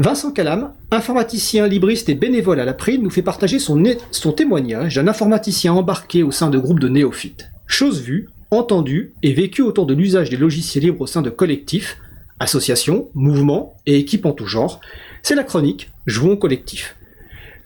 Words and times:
Vincent 0.00 0.30
Calam, 0.30 0.74
informaticien 0.92 1.66
libriste 1.66 2.08
et 2.08 2.14
bénévole 2.14 2.60
à 2.60 2.64
l'April, 2.64 3.02
nous 3.02 3.10
fait 3.10 3.20
partager 3.20 3.58
son, 3.58 3.82
son 4.12 4.30
témoignage 4.30 4.94
d'un 4.94 5.08
informaticien 5.08 5.72
embarqué 5.72 6.22
au 6.22 6.30
sein 6.30 6.50
de 6.50 6.58
groupes 6.58 6.78
de 6.78 6.88
néophytes. 6.88 7.50
Chose 7.66 8.00
vue, 8.00 8.28
entendue 8.52 9.12
et 9.24 9.32
vécue 9.32 9.62
autour 9.62 9.86
de 9.86 9.94
l'usage 9.94 10.30
des 10.30 10.36
logiciels 10.36 10.84
libres 10.84 11.00
au 11.00 11.08
sein 11.08 11.20
de 11.20 11.30
collectifs, 11.30 11.96
associations, 12.38 13.08
mouvements 13.14 13.74
et 13.86 13.98
équipes 13.98 14.26
en 14.26 14.32
tout 14.32 14.46
genre, 14.46 14.80
c'est 15.24 15.34
la 15.34 15.42
chronique 15.42 15.90
Jouons 16.06 16.36
collectif. 16.36 16.94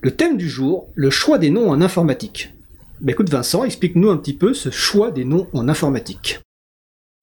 Le 0.01 0.13
thème 0.13 0.39
du 0.39 0.49
jour, 0.49 0.89
le 0.95 1.11
choix 1.11 1.37
des 1.37 1.51
noms 1.51 1.69
en 1.69 1.83
informatique. 1.83 2.55
Bah 3.03 3.13
écoute 3.13 3.29
Vincent, 3.29 3.63
explique-nous 3.65 4.09
un 4.09 4.17
petit 4.17 4.33
peu 4.33 4.55
ce 4.55 4.71
choix 4.71 5.11
des 5.11 5.27
noms 5.27 5.49
en 5.53 5.69
informatique. 5.69 6.41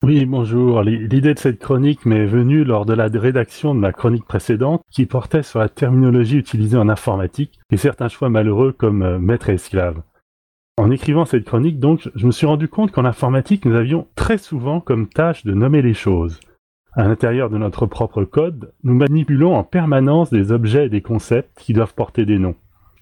Oui, 0.01 0.25
bonjour. 0.25 0.81
L'idée 0.81 1.33
de 1.33 1.37
cette 1.37 1.59
chronique 1.59 2.05
m'est 2.05 2.25
venue 2.25 2.63
lors 2.63 2.85
de 2.85 2.93
la 2.93 3.07
rédaction 3.07 3.75
de 3.75 3.81
ma 3.81 3.91
chronique 3.91 4.23
précédente 4.23 4.81
qui 4.89 5.05
portait 5.05 5.43
sur 5.43 5.59
la 5.59 5.67
terminologie 5.67 6.37
utilisée 6.37 6.77
en 6.77 6.87
informatique 6.87 7.59
et 7.69 7.75
certains 7.75 8.07
choix 8.07 8.29
malheureux 8.29 8.71
comme 8.71 9.03
euh, 9.03 9.19
maître 9.19 9.49
et 9.49 9.55
esclave. 9.55 10.01
En 10.77 10.89
écrivant 10.89 11.25
cette 11.25 11.43
chronique, 11.43 11.81
donc, 11.81 12.09
je 12.15 12.25
me 12.25 12.31
suis 12.31 12.47
rendu 12.47 12.69
compte 12.69 12.93
qu'en 12.93 13.03
informatique, 13.03 13.65
nous 13.65 13.75
avions 13.75 14.07
très 14.15 14.37
souvent 14.37 14.79
comme 14.79 15.09
tâche 15.09 15.43
de 15.43 15.53
nommer 15.53 15.81
les 15.81 15.93
choses. 15.93 16.39
À 16.93 17.03
l'intérieur 17.03 17.49
de 17.49 17.57
notre 17.57 17.85
propre 17.85 18.23
code, 18.23 18.71
nous 18.85 18.93
manipulons 18.93 19.53
en 19.53 19.65
permanence 19.65 20.29
des 20.29 20.53
objets 20.53 20.85
et 20.85 20.89
des 20.89 21.01
concepts 21.01 21.59
qui 21.59 21.73
doivent 21.73 21.93
porter 21.93 22.25
des 22.25 22.39
noms. 22.39 22.55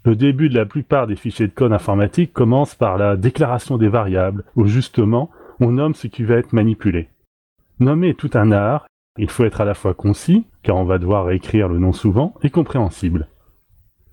Le 0.04 0.16
début 0.16 0.50
de 0.50 0.56
la 0.56 0.66
plupart 0.66 1.06
des 1.06 1.16
fichiers 1.16 1.48
de 1.48 1.54
code 1.54 1.74
informatique 1.74 2.34
commence 2.34 2.74
par 2.74 2.98
la 2.98 3.18
déclaration 3.18 3.78
des 3.78 3.90
variables, 3.90 4.46
où 4.56 4.66
justement, 4.66 5.30
on 5.60 5.72
nomme 5.72 5.96
ce 5.96 6.08
qui 6.08 6.24
va 6.24 6.36
être 6.36 6.54
manipulé. 6.54 7.10
Nommer 7.80 8.10
est 8.10 8.20
tout 8.20 8.32
un 8.34 8.52
art, 8.52 8.88
il 9.18 9.30
faut 9.30 9.46
être 9.46 9.62
à 9.62 9.66
la 9.66 9.74
fois 9.74 9.94
concis, 9.94 10.46
car 10.64 10.76
on 10.76 10.86
va 10.86 10.98
devoir 10.98 11.32
écrire 11.32 11.68
le 11.68 11.80
nom 11.80 11.94
souvent, 11.94 12.34
et 12.44 12.50
compréhensible. 12.50 13.28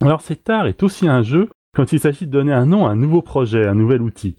Alors 0.00 0.20
cet 0.20 0.48
art 0.50 0.66
est 0.66 0.82
aussi 0.82 1.08
un 1.08 1.22
jeu 1.22 1.48
quand 1.74 1.92
il 1.92 2.00
s'agit 2.00 2.26
de 2.26 2.30
donner 2.30 2.52
un 2.52 2.66
nom 2.66 2.86
à 2.86 2.90
un 2.90 2.96
nouveau 2.96 3.22
projet, 3.22 3.66
un 3.66 3.74
nouvel 3.74 4.02
outil. 4.02 4.36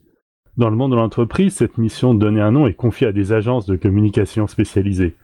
Dans 0.57 0.69
le 0.69 0.75
monde 0.75 0.91
de 0.91 0.95
l'entreprise, 0.95 1.53
cette 1.53 1.77
mission 1.77 2.13
de 2.13 2.19
donner 2.19 2.39
un 2.39 2.51
nom 2.51 2.65
est 2.65 2.73
confiée 2.73 3.07
à 3.07 3.11
des 3.11 3.33
agences 3.33 3.65
de 3.65 3.75
communication 3.75 4.47
spécialisées. 4.47 5.15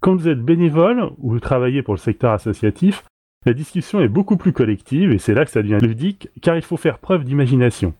Quand 0.00 0.14
vous 0.14 0.28
êtes 0.28 0.42
bénévole 0.42 1.10
ou 1.18 1.40
travaillez 1.40 1.82
pour 1.82 1.94
le 1.94 1.98
secteur 1.98 2.32
associatif, 2.32 3.04
la 3.44 3.52
discussion 3.52 4.00
est 4.00 4.08
beaucoup 4.08 4.36
plus 4.36 4.52
collective 4.52 5.12
et 5.12 5.18
c'est 5.18 5.34
là 5.34 5.44
que 5.44 5.50
ça 5.50 5.62
devient 5.62 5.78
ludique 5.80 6.28
car 6.40 6.56
il 6.56 6.62
faut 6.62 6.76
faire 6.76 6.98
preuve 6.98 7.24
d'imagination. 7.24 7.94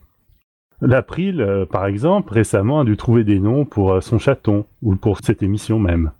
L'April, 0.82 1.40
euh, 1.40 1.64
par 1.64 1.86
exemple, 1.86 2.32
récemment 2.34 2.80
a 2.80 2.84
dû 2.84 2.96
trouver 2.96 3.24
des 3.24 3.40
noms 3.40 3.64
pour 3.64 3.92
euh, 3.92 4.00
son 4.00 4.18
chaton, 4.18 4.66
ou 4.82 4.94
pour 4.96 5.20
cette 5.22 5.42
émission 5.42 5.78
même. 5.78 6.12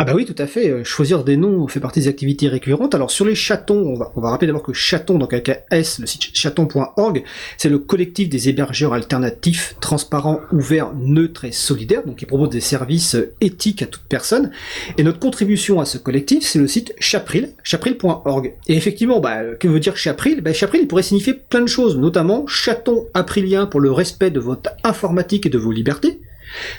Ah 0.00 0.04
bah 0.04 0.12
oui, 0.14 0.24
tout 0.24 0.40
à 0.40 0.46
fait. 0.46 0.70
Euh, 0.70 0.84
choisir 0.84 1.24
des 1.24 1.36
noms 1.36 1.66
fait 1.66 1.80
partie 1.80 1.98
des 1.98 2.06
activités 2.06 2.46
récurrentes. 2.46 2.94
Alors 2.94 3.10
sur 3.10 3.24
les 3.24 3.34
chatons, 3.34 3.84
on 3.84 3.94
va, 3.94 4.12
on 4.14 4.20
va 4.20 4.30
rappeler 4.30 4.46
d'abord 4.46 4.62
que 4.62 4.72
chaton, 4.72 5.18
donc 5.18 5.32
avec 5.32 5.48
un 5.48 5.56
le 5.72 5.82
site 5.82 6.30
chaton.org, 6.34 7.24
c'est 7.56 7.68
le 7.68 7.80
collectif 7.80 8.28
des 8.28 8.48
hébergeurs 8.48 8.94
alternatifs, 8.94 9.74
transparents, 9.80 10.38
ouverts, 10.52 10.92
neutres 10.94 11.46
et 11.46 11.50
solidaires, 11.50 12.04
donc 12.06 12.14
qui 12.14 12.26
propose 12.26 12.50
des 12.50 12.60
services 12.60 13.16
éthiques 13.40 13.82
à 13.82 13.86
toute 13.86 14.04
personne. 14.08 14.52
Et 14.98 15.02
notre 15.02 15.18
contribution 15.18 15.80
à 15.80 15.84
ce 15.84 15.98
collectif, 15.98 16.44
c'est 16.44 16.60
le 16.60 16.68
site 16.68 16.94
Chapril, 17.00 17.54
chapril.org. 17.64 18.54
Et 18.68 18.76
effectivement, 18.76 19.18
bah, 19.18 19.42
que 19.58 19.66
veut 19.66 19.80
dire 19.80 19.96
Chapril? 19.96 20.42
Bah, 20.42 20.52
Chapril, 20.52 20.82
il 20.82 20.86
pourrait 20.86 21.02
signifier 21.02 21.34
plein 21.34 21.62
de 21.62 21.66
choses, 21.66 21.98
notamment 21.98 22.46
chaton 22.46 23.06
aprilien 23.14 23.66
pour 23.66 23.80
le 23.80 23.90
respect 23.90 24.30
de 24.30 24.38
votre 24.38 24.70
informatique 24.84 25.46
et 25.46 25.50
de 25.50 25.58
vos 25.58 25.72
libertés, 25.72 26.20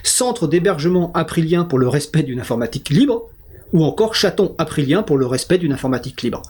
Centre 0.03 0.47
d'hébergement 0.47 1.11
aprilien 1.13 1.63
pour 1.63 1.79
le 1.79 1.87
respect 1.87 2.23
d'une 2.23 2.39
informatique 2.39 2.89
libre, 2.89 3.29
ou 3.73 3.83
encore 3.83 4.15
chaton 4.15 4.55
aprilien 4.57 5.03
pour 5.03 5.17
le 5.17 5.25
respect 5.25 5.57
d'une 5.57 5.73
informatique 5.73 6.21
libre. 6.21 6.41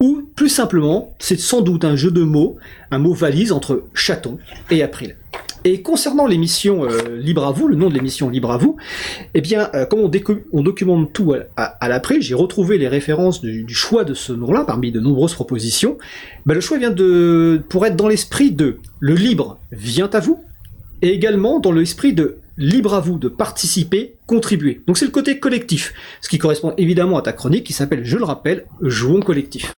Ou 0.00 0.22
plus 0.36 0.48
simplement, 0.48 1.14
c'est 1.18 1.38
sans 1.38 1.60
doute 1.60 1.84
un 1.84 1.96
jeu 1.96 2.10
de 2.10 2.22
mots, 2.22 2.56
un 2.90 2.98
mot 2.98 3.14
valise 3.14 3.52
entre 3.52 3.84
chaton 3.94 4.38
et 4.70 4.82
april. 4.82 5.16
Et 5.64 5.80
concernant 5.80 6.26
l'émission 6.26 6.84
euh, 6.84 7.16
Libre 7.16 7.46
à 7.46 7.52
vous, 7.52 7.68
le 7.68 7.76
nom 7.76 7.88
de 7.88 7.94
l'émission 7.94 8.28
Libre 8.28 8.50
à 8.50 8.58
vous, 8.58 8.76
eh 9.34 9.40
bien, 9.40 9.70
euh, 9.74 9.86
comme 9.86 10.00
on, 10.00 10.62
documente 10.62 11.12
tout 11.12 11.34
à, 11.56 11.88
l'après, 11.88 12.20
j'ai 12.20 12.34
retrouvé 12.34 12.78
les 12.78 12.88
références 12.88 13.40
du, 13.40 13.64
choix 13.68 14.04
de 14.04 14.12
ce 14.12 14.32
nom-là 14.32 14.64
parmi 14.64 14.90
de 14.90 14.98
nombreuses 14.98 15.34
propositions. 15.34 15.98
Ben, 16.46 16.54
le 16.54 16.60
choix 16.60 16.78
vient 16.78 16.90
de, 16.90 17.62
pour 17.68 17.86
être 17.86 17.94
dans 17.94 18.08
l'esprit 18.08 18.50
de 18.50 18.78
le 18.98 19.14
libre 19.14 19.58
vient 19.70 20.10
à 20.12 20.18
vous, 20.18 20.42
et 21.00 21.10
également 21.10 21.60
dans 21.60 21.72
l'esprit 21.72 22.12
de 22.12 22.38
libre 22.56 22.94
à 22.94 23.00
vous 23.00 23.18
de 23.18 23.28
participer, 23.28 24.16
contribuer. 24.26 24.82
Donc 24.86 24.98
c'est 24.98 25.04
le 25.04 25.10
côté 25.10 25.38
collectif, 25.38 25.94
ce 26.20 26.28
qui 26.28 26.38
correspond 26.38 26.74
évidemment 26.76 27.18
à 27.18 27.22
ta 27.22 27.32
chronique 27.32 27.64
qui 27.64 27.72
s'appelle, 27.72 28.04
je 28.04 28.18
le 28.18 28.24
rappelle, 28.24 28.66
Jouons 28.80 29.20
collectif. 29.20 29.72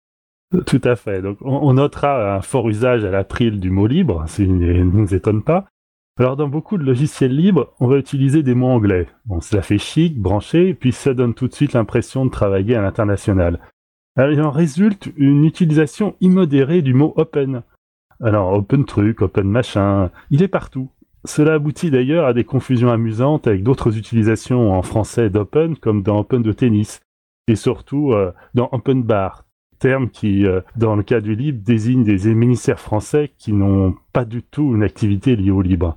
Tout 0.67 0.81
à 0.85 0.97
fait. 0.97 1.21
Donc 1.21 1.39
on 1.41 1.73
notera 1.75 2.37
un 2.37 2.43
fort 2.43 2.69
usage 2.69 3.05
à 3.05 3.11
l'April 3.11 3.61
du 3.61 3.71
mot 3.71 3.87
libre, 3.87 4.25
ce 4.29 4.43
ne 4.43 4.85
nous 4.85 5.15
étonne 5.15 5.43
pas. 5.43 5.67
Alors 6.17 6.37
dans 6.37 6.47
beaucoup 6.47 6.79
de 6.79 6.85
logiciels 6.85 7.35
libres, 7.35 7.73
on 7.81 7.89
va 7.89 7.99
utiliser 7.99 8.45
des 8.45 8.55
mots 8.55 8.69
anglais. 8.69 9.09
Bon, 9.25 9.41
cela 9.41 9.63
fait 9.63 9.79
chic, 9.79 10.17
branché, 10.17 10.73
puis 10.73 10.93
ça 10.93 11.13
donne 11.13 11.35
tout 11.35 11.49
de 11.49 11.55
suite 11.55 11.73
l'impression 11.73 12.25
de 12.25 12.31
travailler 12.31 12.77
à 12.77 12.83
l'international. 12.83 13.59
Il 14.17 14.41
en 14.41 14.53
résulte 14.53 15.09
une 15.17 15.45
utilisation 15.45 16.15
immodérée 16.21 16.83
du 16.83 16.95
mot 16.95 17.13
open. 17.17 17.63
Alors 18.23 18.53
open 18.53 18.85
truc, 18.85 19.23
open 19.23 19.49
machin, 19.49 20.11
il 20.31 20.41
est 20.43 20.49
partout. 20.49 20.89
Cela 21.27 21.55
aboutit 21.55 21.91
d'ailleurs 21.91 22.27
à 22.27 22.35
des 22.35 22.45
confusions 22.45 22.91
amusantes 22.91 23.47
avec 23.47 23.63
d'autres 23.63 23.97
utilisations 23.97 24.73
en 24.73 24.83
français 24.83 25.31
d'open, 25.31 25.77
comme 25.77 26.03
dans 26.03 26.21
open 26.21 26.43
de 26.43 26.53
tennis, 26.53 27.01
et 27.49 27.57
surtout 27.57 28.13
euh, 28.13 28.33
dans 28.55 28.69
open 28.73 29.03
bar, 29.03 29.45
terme 29.79 30.11
qui, 30.11 30.47
euh, 30.47 30.61
dans 30.77 30.97
le 30.97 31.03
cas 31.03 31.21
du 31.21 31.35
libre, 31.35 31.63
désigne 31.65 32.05
des 32.05 32.35
ministères 32.35 32.81
français 32.81 33.33
qui 33.39 33.53
n'ont 33.53 33.95
pas 34.13 34.25
du 34.25 34.43
tout 34.43 34.75
une 34.75 34.83
activité 34.83 35.35
liée 35.35 35.51
au 35.51 35.63
libre. 35.63 35.97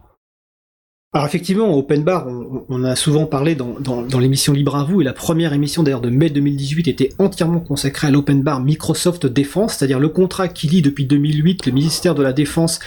Alors 1.14 1.26
effectivement, 1.26 1.74
Open 1.74 2.04
Bar, 2.04 2.28
on, 2.68 2.84
a 2.84 2.98
souvent 2.98 3.26
parlé 3.26 3.56
dans, 3.56 4.20
l'émission 4.20 4.52
Libre 4.52 4.76
à 4.76 4.84
vous, 4.84 5.00
et 5.00 5.06
la 5.06 5.14
première 5.14 5.54
émission 5.54 5.82
d'ailleurs 5.82 6.02
de 6.02 6.10
mai 6.10 6.30
2018 6.30 6.90
était 6.90 7.14
entièrement 7.18 7.62
consacrée 7.62 8.08
à 8.08 8.12
l'Open 8.12 8.44
Bar 8.44 8.60
Microsoft 8.60 9.26
Défense, 9.26 9.76
c'est-à-dire 9.76 10.02
le 10.02 10.10
contrat 10.10 10.50
qui 10.50 10.68
lie 10.68 10.82
depuis 10.82 11.06
2008 11.06 11.66
le 11.66 11.72
ministère 11.72 12.14
de 12.14 12.22
la 12.24 12.34
Défense 12.34 12.80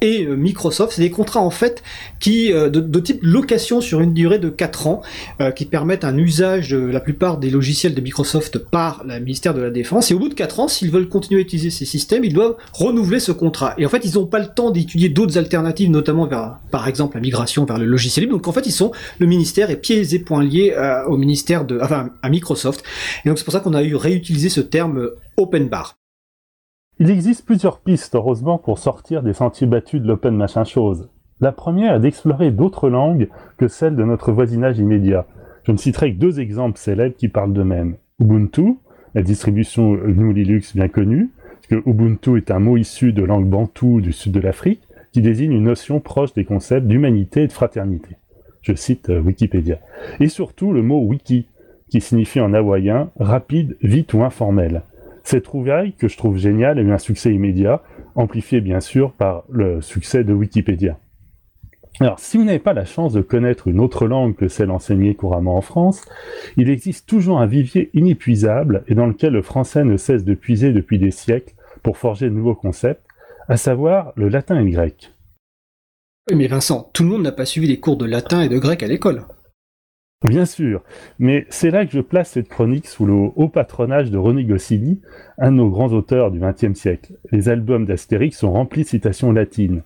et 0.00 0.26
euh, 0.26 0.34
Microsoft. 0.34 0.94
C'est 0.96 1.02
des 1.02 1.12
contrats 1.12 1.40
en 1.40 1.50
fait 1.50 1.84
qui 2.18 2.52
euh, 2.52 2.68
de, 2.68 2.98
type 2.98 3.20
location 3.22 3.80
sur 3.80 4.00
une 4.00 4.12
durée 4.12 4.40
de 4.40 4.48
4 4.48 4.88
ans, 4.88 5.02
euh, 5.40 5.52
qui 5.52 5.64
permettent 5.64 6.04
un 6.04 6.18
usage 6.18 6.70
de 6.70 6.78
la 6.78 6.98
plupart 6.98 7.38
des 7.38 7.48
logiciels 7.48 7.94
de 7.94 8.00
Microsoft 8.00 8.58
par 8.58 9.04
le 9.06 9.20
ministère 9.20 9.54
de 9.54 9.60
la 9.60 9.70
Défense. 9.70 10.10
Et 10.10 10.14
au 10.14 10.18
bout 10.18 10.28
de 10.28 10.34
4 10.34 10.58
ans, 10.58 10.66
s'ils 10.66 10.90
veulent 10.90 11.08
continuer 11.08 11.42
à 11.42 11.42
utiliser 11.42 11.70
ces 11.70 11.84
systèmes, 11.84 12.24
ils 12.24 12.34
doivent 12.34 12.56
renouveler 12.72 13.20
ce 13.20 13.30
contrat. 13.30 13.74
Et 13.78 13.86
en 13.86 13.88
fait, 13.88 14.04
ils 14.04 14.16
n'ont 14.16 14.26
pas 14.26 14.40
le 14.40 14.48
temps 14.48 14.72
d'étudier 14.72 15.10
d'autres 15.10 15.38
alternatives, 15.38 15.90
notamment 15.90 16.26
vers, 16.26 16.58
par 16.72 16.88
exemple, 16.88 17.16
la 17.16 17.20
migration 17.20 17.67
vers 17.68 17.78
le 17.78 17.86
logiciel 17.86 18.24
libre. 18.24 18.36
Donc 18.36 18.48
en 18.48 18.52
fait, 18.52 18.66
ils 18.66 18.72
sont 18.72 18.92
le 19.18 19.26
ministère 19.26 19.70
est 19.70 19.76
pieds 19.76 20.14
et 20.14 20.18
poings 20.18 20.42
liés 20.42 20.74
euh, 20.76 21.04
au 21.06 21.16
ministère 21.16 21.64
de, 21.64 21.78
enfin 21.80 22.10
à 22.22 22.28
Microsoft. 22.28 22.84
Et 23.24 23.28
donc 23.28 23.38
c'est 23.38 23.44
pour 23.44 23.52
ça 23.52 23.60
qu'on 23.60 23.74
a 23.74 23.82
eu 23.82 23.94
réutilisé 23.94 24.48
ce 24.48 24.60
terme 24.60 24.98
euh, 24.98 25.16
open 25.36 25.68
bar. 25.68 25.96
Il 27.00 27.10
existe 27.10 27.46
plusieurs 27.46 27.78
pistes, 27.78 28.16
heureusement, 28.16 28.58
pour 28.58 28.78
sortir 28.78 29.22
des 29.22 29.32
sentiers 29.32 29.68
battus 29.68 30.02
de 30.02 30.08
l'open 30.08 30.34
machin 30.34 30.64
chose. 30.64 31.08
La 31.40 31.52
première 31.52 31.94
est 31.94 32.00
d'explorer 32.00 32.50
d'autres 32.50 32.88
langues 32.88 33.28
que 33.56 33.68
celles 33.68 33.94
de 33.94 34.02
notre 34.02 34.32
voisinage 34.32 34.78
immédiat. 34.78 35.26
Je 35.62 35.70
ne 35.70 35.76
citerai 35.76 36.12
que 36.12 36.18
deux 36.18 36.40
exemples 36.40 36.78
célèbres 36.78 37.14
qui 37.16 37.28
parlent 37.28 37.52
d'eux-mêmes. 37.52 37.96
Ubuntu, 38.18 38.78
la 39.14 39.22
distribution 39.22 39.92
GNU 39.92 40.32
Linux 40.32 40.74
bien 40.74 40.88
connue, 40.88 41.30
parce 41.68 41.82
Ubuntu 41.86 42.36
est 42.36 42.50
un 42.50 42.58
mot 42.58 42.76
issu 42.76 43.12
de 43.12 43.22
langue 43.22 43.48
bantou 43.48 44.00
du 44.00 44.12
sud 44.12 44.32
de 44.32 44.40
l'Afrique, 44.40 44.87
qui 45.12 45.22
désigne 45.22 45.52
une 45.52 45.64
notion 45.64 46.00
proche 46.00 46.32
des 46.34 46.44
concepts 46.44 46.86
d'humanité 46.86 47.42
et 47.42 47.46
de 47.46 47.52
fraternité. 47.52 48.16
Je 48.62 48.74
cite 48.74 49.10
euh, 49.10 49.20
Wikipédia. 49.20 49.78
Et 50.20 50.28
surtout 50.28 50.72
le 50.72 50.82
mot 50.82 51.00
wiki, 51.00 51.46
qui 51.88 52.00
signifie 52.00 52.40
en 52.40 52.52
hawaïen 52.52 53.10
rapide, 53.18 53.76
vite 53.82 54.12
ou 54.14 54.22
informel. 54.22 54.82
Cette 55.24 55.44
trouvaille, 55.44 55.92
que 55.92 56.08
je 56.08 56.16
trouve 56.16 56.38
géniale, 56.38 56.78
a 56.78 56.82
eu 56.82 56.92
un 56.92 56.98
succès 56.98 57.32
immédiat, 57.32 57.82
amplifié 58.14 58.60
bien 58.60 58.80
sûr 58.80 59.12
par 59.12 59.44
le 59.48 59.80
succès 59.80 60.24
de 60.24 60.32
Wikipédia. 60.32 60.98
Alors, 62.00 62.20
si 62.20 62.36
vous 62.36 62.44
n'avez 62.44 62.60
pas 62.60 62.74
la 62.74 62.84
chance 62.84 63.12
de 63.12 63.22
connaître 63.22 63.66
une 63.66 63.80
autre 63.80 64.06
langue 64.06 64.36
que 64.36 64.46
celle 64.46 64.70
enseignée 64.70 65.14
couramment 65.14 65.56
en 65.56 65.60
France, 65.60 66.04
il 66.56 66.70
existe 66.70 67.08
toujours 67.08 67.40
un 67.40 67.46
vivier 67.46 67.90
inépuisable 67.92 68.84
et 68.86 68.94
dans 68.94 69.06
lequel 69.06 69.32
le 69.32 69.42
français 69.42 69.82
ne 69.82 69.96
cesse 69.96 70.24
de 70.24 70.34
puiser 70.34 70.72
depuis 70.72 70.98
des 70.98 71.10
siècles 71.10 71.54
pour 71.82 71.96
forger 71.96 72.28
de 72.28 72.34
nouveaux 72.34 72.54
concepts, 72.54 73.02
à 73.48 73.56
savoir 73.56 74.12
le 74.14 74.28
latin 74.28 74.60
et 74.60 74.64
le 74.64 74.70
grec. 74.70 75.12
Oui, 76.30 76.36
mais 76.36 76.46
Vincent, 76.46 76.90
tout 76.92 77.02
le 77.02 77.08
monde 77.08 77.22
n'a 77.22 77.32
pas 77.32 77.46
suivi 77.46 77.66
les 77.66 77.80
cours 77.80 77.96
de 77.96 78.04
latin 78.04 78.42
et 78.42 78.48
de 78.48 78.58
grec 78.58 78.82
à 78.82 78.86
l'école. 78.86 79.24
Bien 80.26 80.44
sûr, 80.46 80.82
mais 81.18 81.46
c'est 81.48 81.70
là 81.70 81.86
que 81.86 81.92
je 81.92 82.00
place 82.00 82.32
cette 82.32 82.48
chronique 82.48 82.88
sous 82.88 83.06
le 83.06 83.14
haut 83.14 83.48
patronage 83.48 84.10
de 84.10 84.18
René 84.18 84.44
Goscinny, 84.44 85.00
un 85.38 85.52
de 85.52 85.56
nos 85.56 85.70
grands 85.70 85.92
auteurs 85.92 86.32
du 86.32 86.40
XXe 86.40 86.78
siècle. 86.78 87.14
Les 87.30 87.48
albums 87.48 87.86
d'Astérix 87.86 88.36
sont 88.36 88.52
remplis 88.52 88.82
de 88.82 88.88
citations 88.88 89.32
latines. 89.32 89.82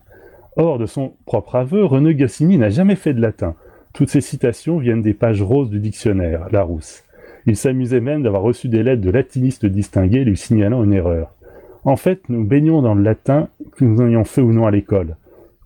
Or, 0.56 0.79
de 0.79 0.87
son 0.87 1.15
propre 1.26 1.56
aveu, 1.56 1.85
René 1.85 2.15
Goscinny 2.15 2.56
n'a 2.56 2.70
jamais 2.70 2.97
fait 2.97 3.15
de 3.15 3.20
latin. 3.20 3.55
Toutes 3.93 4.08
ces 4.08 4.23
citations 4.23 4.79
viennent 4.79 5.03
des 5.03 5.15
pages 5.15 5.43
roses 5.43 5.70
du 5.70 5.81
dictionnaire, 5.81 6.49
Larousse. 6.50 7.05
Il 7.44 7.56
s'amusait 7.56 8.00
même 8.00 8.23
d'avoir 8.23 8.43
reçu 8.43 8.69
des 8.69 8.82
lettres 8.82 9.03
de 9.03 9.11
latinistes 9.11 9.67
distingués 9.67 10.25
lui 10.25 10.37
signalant 10.37 10.82
une 10.82 10.94
erreur. 10.94 11.35
En 11.84 11.96
fait, 11.96 12.29
nous 12.29 12.44
baignons 12.44 12.82
dans 12.82 12.94
le 12.94 13.02
latin 13.02 13.49
que 13.76 13.84
nous 13.84 14.00
ayons 14.02 14.25
fait 14.25 14.43
ou 14.43 14.52
non 14.52 14.67
à 14.67 14.70
l'école. 14.70 15.17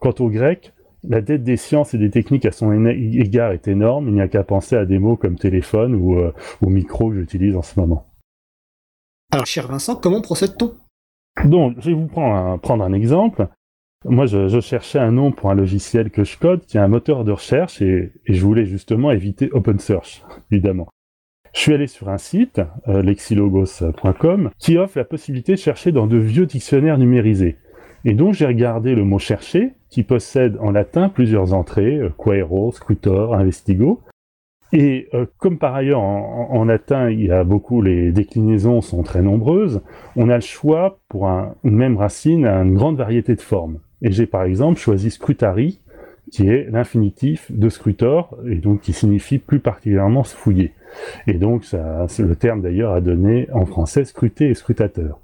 Quant 0.00 0.14
au 0.18 0.30
grec, 0.30 0.72
la 1.08 1.20
dette 1.20 1.44
des 1.44 1.56
sciences 1.56 1.94
et 1.94 1.98
des 1.98 2.10
techniques 2.10 2.46
à 2.46 2.52
son 2.52 2.72
égard 2.88 3.52
est 3.52 3.68
énorme, 3.68 4.08
il 4.08 4.14
n'y 4.14 4.20
a 4.20 4.28
qu'à 4.28 4.44
penser 4.44 4.76
à 4.76 4.84
des 4.86 4.98
mots 4.98 5.16
comme 5.16 5.36
téléphone 5.36 5.94
ou 5.94 6.18
euh, 6.18 6.32
au 6.62 6.68
micro 6.68 7.10
que 7.10 7.16
j'utilise 7.16 7.56
en 7.56 7.62
ce 7.62 7.78
moment. 7.78 8.06
Alors, 9.30 9.46
cher 9.46 9.68
Vincent, 9.68 9.96
comment 9.96 10.20
procède-t-on? 10.20 10.74
Donc, 11.44 11.76
je 11.80 11.90
vais 11.90 11.96
vous 11.96 12.06
prendre 12.06 12.34
un, 12.34 12.58
prendre 12.58 12.84
un 12.84 12.92
exemple. 12.92 13.48
Moi, 14.04 14.26
je, 14.26 14.60
cherchais 14.60 14.98
un 14.98 15.10
nom 15.10 15.32
pour 15.32 15.50
un 15.50 15.54
logiciel 15.54 16.10
que 16.10 16.24
je 16.24 16.38
code 16.38 16.64
qui 16.64 16.76
est 16.76 16.80
un 16.80 16.88
moteur 16.88 17.24
de 17.24 17.32
recherche 17.32 17.82
et, 17.82 18.12
je 18.24 18.40
voulais 18.40 18.64
justement 18.64 19.10
éviter 19.10 19.50
OpenSearch, 19.52 20.24
évidemment. 20.50 20.88
Je 21.56 21.62
suis 21.62 21.72
allé 21.72 21.86
sur 21.86 22.10
un 22.10 22.18
site, 22.18 22.60
euh, 22.86 23.00
lexilogos.com, 23.00 24.50
qui 24.58 24.76
offre 24.76 24.98
la 24.98 25.04
possibilité 25.04 25.52
de 25.52 25.58
chercher 25.58 25.90
dans 25.90 26.06
de 26.06 26.18
vieux 26.18 26.44
dictionnaires 26.44 26.98
numérisés. 26.98 27.56
Et 28.04 28.12
donc 28.12 28.34
j'ai 28.34 28.44
regardé 28.44 28.94
le 28.94 29.04
mot 29.04 29.18
chercher, 29.18 29.72
qui 29.88 30.02
possède 30.02 30.58
en 30.60 30.70
latin 30.70 31.08
plusieurs 31.08 31.54
entrées, 31.54 31.96
euh, 31.96 32.10
quaero, 32.10 32.72
scrutor, 32.72 33.34
investigo. 33.34 34.02
Et 34.74 35.08
euh, 35.14 35.24
comme 35.38 35.56
par 35.58 35.74
ailleurs 35.74 36.02
en, 36.02 36.62
latin, 36.64 37.08
il 37.08 37.24
y 37.24 37.30
a 37.30 37.42
beaucoup, 37.42 37.80
les 37.80 38.12
déclinaisons 38.12 38.82
sont 38.82 39.02
très 39.02 39.22
nombreuses, 39.22 39.80
on 40.14 40.28
a 40.28 40.34
le 40.34 40.42
choix 40.42 40.98
pour 41.08 41.26
une 41.26 41.54
même 41.64 41.96
racine 41.96 42.44
à 42.44 42.60
une 42.60 42.74
grande 42.74 42.98
variété 42.98 43.34
de 43.34 43.40
formes. 43.40 43.78
Et 44.02 44.12
j'ai 44.12 44.26
par 44.26 44.44
exemple 44.44 44.78
choisi 44.78 45.10
scrutari, 45.10 45.80
qui 46.32 46.48
est 46.48 46.68
l'infinitif 46.70 47.50
de 47.50 47.68
scrutor, 47.68 48.36
et 48.48 48.56
donc 48.56 48.80
qui 48.80 48.92
signifie 48.92 49.38
plus 49.38 49.60
particulièrement 49.60 50.24
se 50.24 50.34
fouiller. 50.34 50.72
Et 51.26 51.34
donc 51.34 51.64
ça, 51.64 52.06
le 52.18 52.36
terme 52.36 52.62
d'ailleurs 52.62 52.92
a 52.92 53.00
donné 53.00 53.48
en 53.52 53.66
français 53.66 54.04
scruter 54.04 54.48
et 54.48 54.54
scrutateur. 54.54 55.20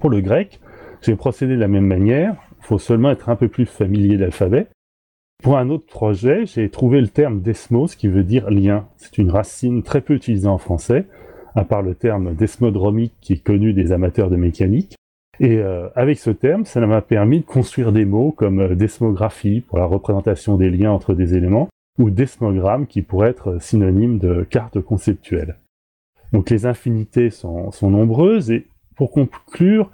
Pour 0.00 0.10
le 0.10 0.20
grec, 0.20 0.60
j'ai 1.02 1.16
procédé 1.16 1.54
de 1.54 1.60
la 1.60 1.68
même 1.68 1.86
manière, 1.86 2.36
il 2.60 2.66
faut 2.66 2.78
seulement 2.78 3.10
être 3.10 3.28
un 3.28 3.36
peu 3.36 3.48
plus 3.48 3.66
familier 3.66 4.16
d'alphabet. 4.16 4.66
Pour 5.42 5.58
un 5.58 5.68
autre 5.68 5.86
projet, 5.86 6.46
j'ai 6.46 6.70
trouvé 6.70 7.00
le 7.00 7.08
terme 7.08 7.40
desmos 7.40 7.94
qui 7.94 8.08
veut 8.08 8.24
dire 8.24 8.50
lien. 8.50 8.88
C'est 8.96 9.18
une 9.18 9.30
racine 9.30 9.82
très 9.82 10.00
peu 10.00 10.14
utilisée 10.14 10.48
en 10.48 10.58
français, 10.58 11.06
à 11.54 11.64
part 11.64 11.82
le 11.82 11.94
terme 11.94 12.34
desmodromique 12.34 13.14
qui 13.20 13.34
est 13.34 13.44
connu 13.44 13.72
des 13.72 13.92
amateurs 13.92 14.30
de 14.30 14.36
mécanique. 14.36 14.96
Et 15.40 15.58
euh, 15.58 15.88
avec 15.94 16.18
ce 16.18 16.30
terme, 16.30 16.64
ça 16.64 16.84
m'a 16.86 17.02
permis 17.02 17.40
de 17.40 17.44
construire 17.44 17.92
des 17.92 18.04
mots 18.04 18.32
comme 18.32 18.60
euh, 18.60 18.74
desmographie 18.74 19.60
pour 19.60 19.78
la 19.78 19.84
représentation 19.84 20.56
des 20.56 20.70
liens 20.70 20.92
entre 20.92 21.14
des 21.14 21.36
éléments, 21.36 21.68
ou 21.98 22.10
desmogramme 22.10 22.86
qui 22.86 23.02
pourrait 23.02 23.30
être 23.30 23.60
synonyme 23.60 24.18
de 24.18 24.46
carte 24.48 24.80
conceptuelle. 24.80 25.56
Donc 26.32 26.50
les 26.50 26.66
infinités 26.66 27.30
sont, 27.30 27.70
sont 27.70 27.90
nombreuses 27.90 28.50
et 28.50 28.66
pour 28.96 29.10
conclure, 29.10 29.90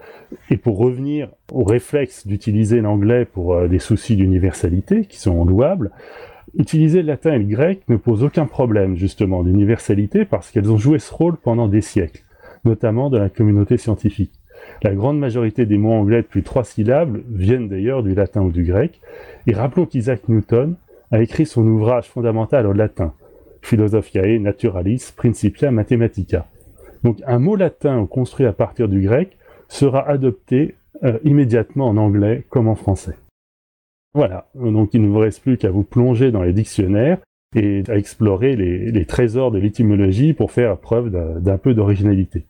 et 0.48 0.56
pour 0.56 0.78
revenir 0.78 1.28
au 1.52 1.64
réflexe 1.64 2.24
d'utiliser 2.24 2.80
l'anglais 2.80 3.24
pour 3.24 3.54
euh, 3.54 3.66
des 3.66 3.80
soucis 3.80 4.14
d'universalité 4.14 5.06
qui 5.06 5.18
sont 5.18 5.44
louables, 5.44 5.90
utiliser 6.56 7.02
le 7.02 7.08
latin 7.08 7.32
et 7.32 7.38
le 7.38 7.44
grec 7.44 7.82
ne 7.88 7.96
pose 7.96 8.22
aucun 8.22 8.46
problème 8.46 8.96
justement 8.96 9.42
d'universalité 9.42 10.24
parce 10.24 10.50
qu'elles 10.50 10.70
ont 10.70 10.76
joué 10.76 11.00
ce 11.00 11.12
rôle 11.12 11.36
pendant 11.36 11.66
des 11.66 11.80
siècles, 11.80 12.22
notamment 12.64 13.10
dans 13.10 13.18
la 13.18 13.28
communauté 13.28 13.76
scientifique. 13.76 14.32
La 14.82 14.94
grande 14.94 15.18
majorité 15.18 15.66
des 15.66 15.78
mots 15.78 15.92
anglais 15.92 16.22
de 16.22 16.26
plus 16.26 16.42
trois 16.42 16.64
syllabes 16.64 17.20
viennent 17.28 17.68
d'ailleurs 17.68 18.02
du 18.02 18.14
latin 18.14 18.42
ou 18.42 18.50
du 18.50 18.64
grec, 18.64 19.00
et 19.46 19.52
rappelons 19.52 19.86
qu'Isaac 19.86 20.28
Newton 20.28 20.76
a 21.10 21.20
écrit 21.20 21.46
son 21.46 21.66
ouvrage 21.66 22.08
fondamental 22.08 22.66
au 22.66 22.72
latin, 22.72 23.12
Philosophiae 23.60 24.38
Naturalis 24.38 25.12
Principia 25.16 25.70
Mathematica, 25.70 26.46
donc 27.02 27.18
un 27.26 27.38
mot 27.38 27.56
latin 27.56 28.06
construit 28.06 28.46
à 28.46 28.52
partir 28.52 28.88
du 28.88 29.00
grec 29.00 29.36
sera 29.68 30.08
adopté 30.08 30.76
euh, 31.02 31.18
immédiatement 31.24 31.88
en 31.88 31.96
anglais 31.96 32.44
comme 32.48 32.68
en 32.68 32.74
français. 32.74 33.16
Voilà, 34.14 34.48
donc 34.54 34.90
il 34.92 35.02
ne 35.02 35.08
vous 35.08 35.18
reste 35.18 35.42
plus 35.42 35.56
qu'à 35.56 35.70
vous 35.70 35.84
plonger 35.84 36.30
dans 36.30 36.42
les 36.42 36.52
dictionnaires 36.52 37.18
et 37.56 37.82
à 37.88 37.96
explorer 37.96 38.56
les, 38.56 39.06
trésors 39.06 39.50
de 39.50 39.58
l'étymologie 39.58 40.34
pour 40.34 40.52
faire 40.52 40.76
preuve 40.78 41.10
d'un 41.10 41.58
peu 41.58 41.74
d'originalité. 41.74 42.44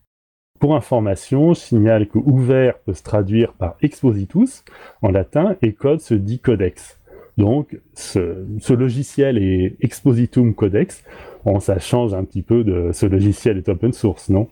Pour 0.62 0.76
information, 0.76 1.54
je 1.54 1.58
signale 1.58 2.06
que 2.06 2.18
ouvert 2.18 2.78
peut 2.78 2.94
se 2.94 3.02
traduire 3.02 3.52
par 3.52 3.74
expositus 3.82 4.62
en 5.02 5.10
latin 5.10 5.56
et 5.60 5.72
code 5.72 6.00
se 6.00 6.14
dit 6.14 6.38
codex. 6.38 7.00
Donc 7.36 7.80
ce, 7.94 8.46
ce 8.60 8.72
logiciel 8.72 9.38
est 9.38 9.74
expositum 9.80 10.54
codex 10.54 11.02
Bon, 11.44 11.58
ça 11.58 11.80
change 11.80 12.14
un 12.14 12.22
petit 12.22 12.42
peu 12.42 12.62
de 12.62 12.92
ce 12.92 13.06
logiciel 13.06 13.58
est 13.58 13.68
open 13.68 13.92
source, 13.92 14.28
non? 14.28 14.50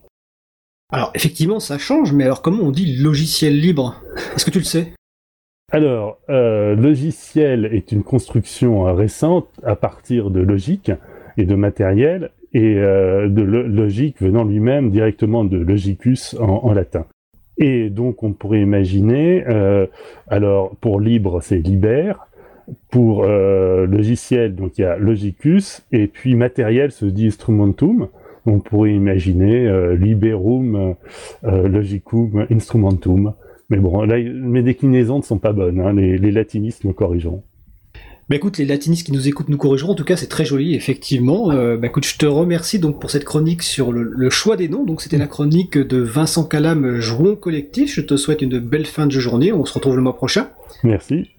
Alors, 0.92 1.12
effectivement, 1.14 1.60
ça 1.60 1.78
change, 1.78 2.12
mais 2.12 2.24
alors 2.24 2.42
comment 2.42 2.64
on 2.64 2.72
dit 2.72 2.96
logiciel 2.96 3.60
libre? 3.60 4.02
Est-ce 4.34 4.44
que 4.44 4.50
tu 4.50 4.58
le 4.58 4.64
sais? 4.64 4.92
Alors, 5.70 6.18
euh, 6.28 6.74
logiciel 6.74 7.66
est 7.66 7.92
une 7.92 8.02
construction 8.02 8.82
récente 8.96 9.46
à 9.62 9.76
partir 9.76 10.32
de 10.32 10.40
logique 10.40 10.90
et 11.36 11.44
de 11.44 11.54
matériel, 11.54 12.32
et 12.52 12.76
euh, 12.76 13.28
de 13.28 13.42
logique 13.42 14.20
venant 14.20 14.44
lui-même 14.44 14.90
directement 14.90 15.44
de 15.44 15.58
logicus 15.58 16.36
en, 16.40 16.72
latin. 16.72 17.06
Et 17.58 17.90
donc 17.90 18.22
on 18.22 18.32
pourrait 18.32 18.62
imaginer, 18.62 19.44
alors 20.28 20.74
pour 20.80 21.00
libre 21.00 21.40
c'est 21.42 21.58
liber, 21.58 22.12
pour 22.90 23.24
euh, 23.24 23.86
logiciel, 23.86 24.54
donc 24.54 24.78
il 24.78 24.82
y 24.82 24.84
a 24.84 24.96
logicus, 24.96 25.82
et 25.92 26.06
puis 26.06 26.34
matériel 26.34 26.90
se 26.92 27.06
dit 27.06 27.26
instrumentum. 27.26 28.08
On 28.46 28.58
pourrait 28.60 28.94
imaginer 28.94 29.66
euh, 29.66 29.94
liberum, 29.94 30.94
euh, 31.44 31.68
logicum, 31.68 32.46
instrumentum. 32.50 33.34
Mais 33.68 33.76
bon, 33.76 34.02
là, 34.02 34.16
mes 34.18 34.62
déclinaisons 34.62 35.18
ne 35.18 35.22
sont 35.22 35.38
pas 35.38 35.52
bonnes. 35.52 35.80
Hein. 35.80 35.92
les, 35.92 36.32
latinistes 36.32 36.84
me 36.84 36.92
corrigeront. 36.92 37.42
Bah 38.30 38.36
écoute, 38.36 38.58
les 38.58 38.64
latinistes 38.64 39.04
qui 39.04 39.12
nous 39.12 39.26
écoutent 39.26 39.48
nous 39.48 39.56
corrigeront. 39.56 39.90
En 39.90 39.94
tout 39.96 40.04
cas, 40.04 40.16
c'est 40.16 40.28
très 40.28 40.44
joli, 40.44 40.76
effectivement. 40.76 41.48
bah 41.48 41.88
écoute, 41.88 42.06
je 42.06 42.16
te 42.16 42.26
remercie 42.26 42.78
donc 42.78 43.00
pour 43.00 43.10
cette 43.10 43.24
chronique 43.24 43.64
sur 43.64 43.92
le, 43.92 44.30
choix 44.30 44.56
des 44.56 44.68
noms. 44.68 44.84
Donc 44.84 45.02
c'était 45.02 45.18
la 45.18 45.26
chronique 45.26 45.76
de 45.76 45.98
Vincent 45.98 46.44
Calam, 46.44 47.00
Jouons 47.00 47.34
collectif. 47.34 47.92
Je 47.92 48.00
te 48.00 48.16
souhaite 48.16 48.40
une 48.40 48.60
belle 48.60 48.86
fin 48.86 49.08
de 49.08 49.18
journée. 49.18 49.52
On 49.52 49.64
se 49.64 49.74
retrouve 49.74 49.96
le 49.96 50.02
mois 50.02 50.14
prochain. 50.14 50.48
Merci. 50.84 51.28